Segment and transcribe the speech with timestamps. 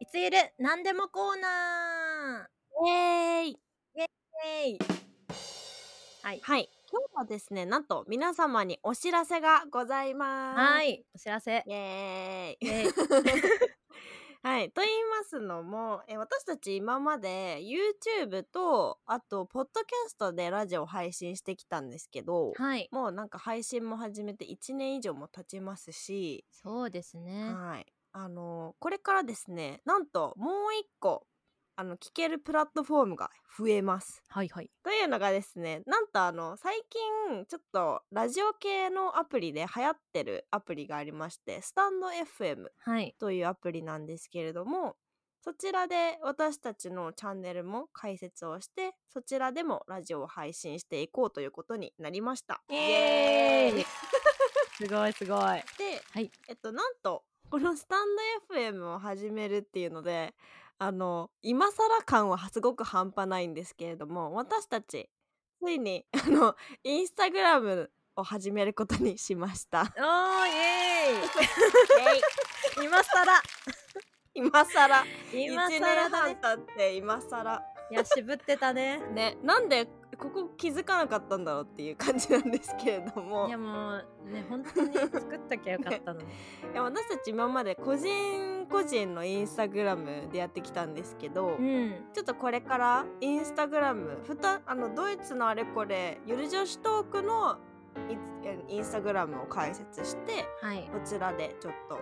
[0.00, 0.38] いつゆる？
[0.58, 2.48] なんでもコーナ
[2.86, 3.50] イエーイ。
[3.50, 4.78] ーイエーイ。
[6.22, 6.40] はい。
[6.40, 6.70] はい。
[6.90, 10.60] 今日はですねなんと皆様にお知らせがございます。
[10.60, 11.04] はい。
[11.16, 11.64] お知らせ。
[11.66, 12.68] イエーイ。
[12.68, 12.92] イエーイ。
[14.44, 14.70] はい。
[14.70, 22.88] と言いますのもえ私たち今まで YouTube とあとポッドキャストでラジオを配信してきたんですけどはい。
[22.92, 27.52] もうなんか配信も始めて1年以上も経ちますし、そうですね。
[27.52, 31.24] はいあのこれからですねなんともう一個
[31.76, 34.70] あの聞けるプラットフォームが増えますはいはい。
[34.82, 43.14] というのがですねなんとあの最近ちょっとラジオ系のアプリで流行ってるアプリがありましてスタンド FM はい。
[43.20, 44.96] というアプリなんですけれども
[45.44, 53.84] そちらで私たちのチャンネルも開設をしてそちらでもラジオを配信していこうということになりましたイエーイ
[54.78, 55.38] すごいすごい。
[55.78, 57.98] で、はいえっとなんとこのスタン
[58.50, 60.34] ド FM を始めるっていうので
[60.78, 65.08] あの今更感はすごく半端ないんですけれども私たち
[65.60, 66.54] ついにあの
[66.84, 69.80] インスタグラムを始めることにしました。
[69.80, 69.86] おー
[70.46, 72.84] イエーイ。
[72.84, 73.42] 今更。
[74.34, 75.04] 今更。
[75.32, 76.16] 今1年更だね。
[76.16, 77.62] 半経って今更。
[77.90, 78.98] いや、渋ってたね。
[79.12, 79.88] ねなんで
[80.18, 86.26] ここ気づかなかったんだろうっていう感じなんですけれどもいやもうね、本当に作っときゃよかったのに。
[86.72, 92.08] いや私たち今まで個人個人のインスタグラムでやってきたんですけど、うん。
[92.12, 97.56] ちょっとこれからインスタグラムふたあのドイツのあれこれゆる女子トークの
[98.10, 98.18] イン
[98.68, 100.88] インスタグラムを開設してはい。
[100.92, 101.98] こちらでちょっと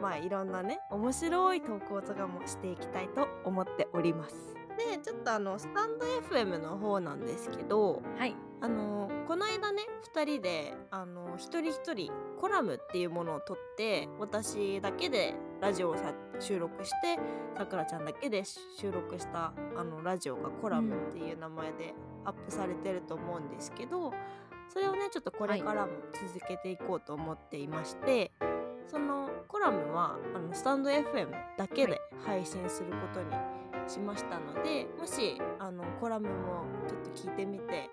[0.00, 4.57] まあいろんなね面白い投稿とかもしていきたいと思っております。
[4.78, 8.34] でちょっとあのスタンド FM の方なんですけどはい。
[8.60, 17.18] あのこの間ね2人であの一人一人コラムっていうものを撮って私だけでラジオをさ収録して
[17.56, 24.12] さくらちゃんだけで収録したあのラジオがコラムっていう名前でアップされてると思うんですけど、
[24.72, 28.32] それをねちょっとこれからも続けていこうと思っていまして、
[28.86, 33.30] そのコラムはあのスタンド FM だけで配信することに
[33.88, 37.90] しましたので、もしあのコラムもちょっと聞いてみて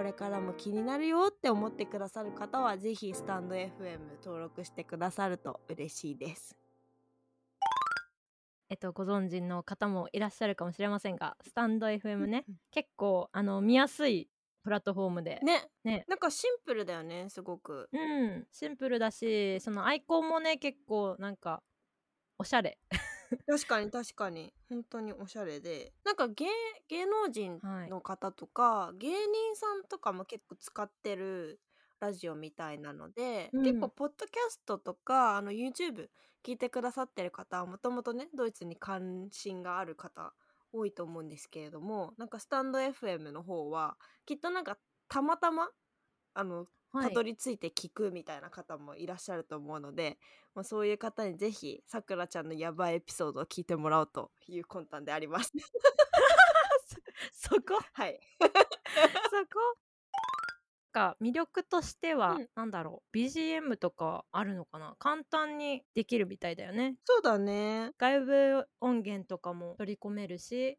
[0.00, 6.56] これからも気になるよって思ってくださる方はぜひスタンド FM 登録してくださると嬉しいです。
[8.70, 14.30] えっと、ご存知の方もいらっしゃるかもしれませんが、スタンド FM ね、うん結構、あの、見やすい
[14.62, 15.40] プラットフォームで。
[15.42, 16.04] ねね。
[16.08, 17.88] なんかシンプルだよねすごく。
[17.92, 21.62] うん、シンプルだし、そのアイコンもね、結構、なんか、
[22.38, 22.78] おしゃれ。
[23.46, 24.52] 確かに確かに。
[24.68, 25.92] 本当におしゃれで。
[26.04, 26.46] なんか芸
[26.88, 27.90] 芸能人はい。
[27.90, 31.60] の方とか、芸人さんとかも結構使ってる
[32.00, 33.62] ラジオみたいなので、うん。
[33.64, 36.08] 結構ポッドキャストとかあの YouTube
[36.42, 40.34] 聞いてくださってる方はもともとねドイツに関心がある方
[40.72, 45.68] 多いと思うんですけれどもなんかスタンド FM の方はきっとなんかたまたま
[46.34, 47.22] あのはいたど。
[47.22, 50.18] り着いて聞くみたいな方もいらっしゃると思うので、
[50.54, 55.52] まあ、そういう方にぜひさくらちゃんのやばいエピソードを聞いてもらおうという魂胆であります。
[57.32, 57.78] そこ？
[57.92, 58.20] はい。
[59.30, 59.76] そこ？
[60.92, 67.92] か魅力としては、うんなんだろう BGM とかあるのかな簡単にできるみたいだよねそうだね。
[67.96, 70.78] 外部音源とかも取り込めるし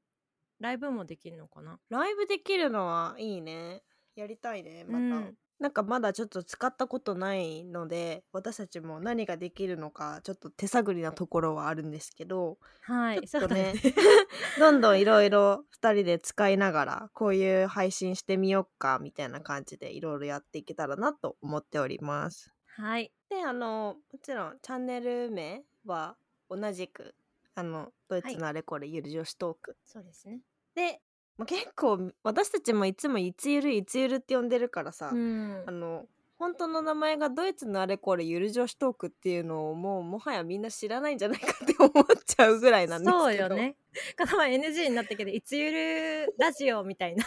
[0.59, 3.83] ライブもできるのかなライブできるのはいいね。
[4.15, 4.97] やりたいね、また。
[4.97, 13.75] うんなんかまだちょっと使ったことないので私たちも何ができるのかちょっと手探りなところはあるんですけど、はいちょっとね
[14.57, 22.51] どんどんいろい ろ2人で使いながらこういう配信してみよっかみたいな感じでいろいろやっていけたらなと思っております。
[22.65, 23.11] はい。
[23.29, 26.17] であのもちろんチャンネル名は
[26.49, 27.13] 同じく
[27.53, 30.41] あのドイツのあれこれゆる女子トーク、そうですね。
[30.73, 31.00] で、
[31.41, 35.63] まあ、結構私たちもいつもいつゆるいつゆるって呼んでるからさ、うん。
[35.65, 36.05] あの
[36.37, 43.19] 本当の名前がドイツのあれこれゆる女子トークっていうのをもうもはやみんな知らないんじゃないかって思っちゃうぐらいなんですけど。
[43.23, 43.75] そうよね。
[44.19, 47.25] この前 NG になったけどいつゆるラジオみたいな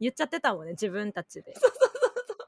[0.00, 1.52] 言っちゃってたもんね自分たちで。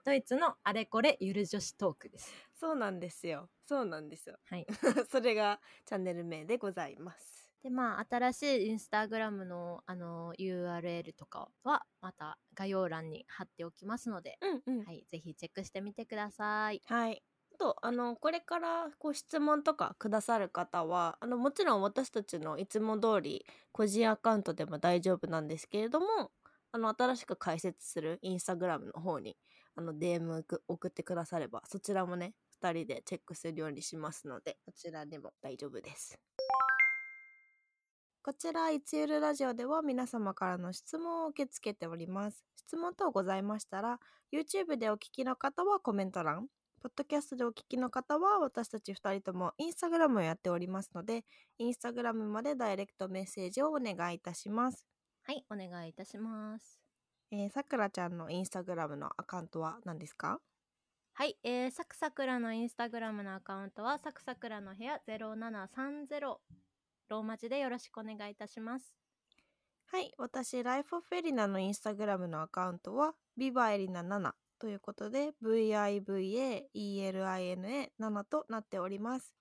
[0.06, 2.32] ドイツのあれこれゆる女子トークです。
[2.58, 3.50] そうなんですよ。
[3.66, 4.36] そうなんですよ。
[4.48, 4.66] はい。
[5.12, 16.82] それがチャンネル名でございますでまあ新しいインスタグラムのあの URL とかはまた概要欄に貼っておきますので、うんうんはい、ぜひチェックしてみてください。
[16.84, 17.22] はい。
[17.54, 26.06] あとあのこれからご質問とかくださる方はあのもちろん私たちのいつも通り個人アカウントでも大丈夫なんですけれども
[26.72, 29.36] あの新しく開設するインスタグラムの方に
[29.76, 36.18] あの DM く送ってくださればそちらもね2人でチェックするようにしますのでこちらでも大丈夫です。
[38.24, 42.42] こちら、いつゆるラジオでは皆様からの質問を受け付けております。
[42.56, 44.00] 質問等ございましたら、
[44.32, 46.48] YouTube でお聞きの方はコメント欄、
[46.80, 51.26] ポッドキャストでお聞きの方は私たち2人ともインスタグラムをやっておりますので、
[51.58, 54.86] インスタグラムまでダイレクトメッセージをお願いいたします。
[55.24, 56.80] はい、お願いいたします。
[57.30, 60.40] えー、さくらちゃんのインスタグラムのアカウントは何ですか？
[61.12, 66.36] はい、えー、サクサクラのインスタグラムのアカウントはサクサクラの部屋0730
[67.08, 68.94] ローマ字でよろしくお願いいたします。
[69.86, 79.34] はい、私、ライフ・オフ・エリナのインスタグラムのアカウントは、ビバエリナ7ということで、VIVAELINA7 となっております。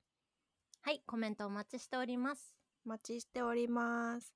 [0.82, 2.54] はい、コメントお待ちしております。
[2.86, 4.34] お待ちしております。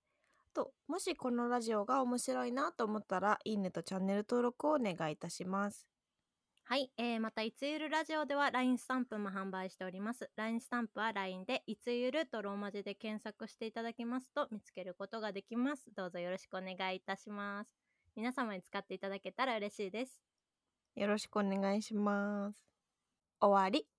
[0.54, 5.88] と、もしこのラジオが面白いなと思ったら、いいねとチャンネル登録をお願いいたします。
[6.70, 10.30] はい、えー、またいつゆるラジオでは LINE スタンプも販売しております。
[10.36, 15.86] LINE スタンプは LINE でいつゆるとローマ字で検索していただきますと見つけることができます。
[15.96, 17.74] どうぞよろしくお願いいたします。
[18.18, 20.20] 皆様に使っていただけたら嬉しいです。
[20.98, 22.62] よろしくお願いします。
[23.40, 23.97] 終わり。